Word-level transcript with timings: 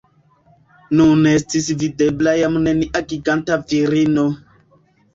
Nun 1.01 1.21
estis 1.33 1.69
videbla 1.85 2.35
jam 2.41 2.59
nenia 2.67 3.05
giganta 3.15 3.63
virino. 3.71 4.29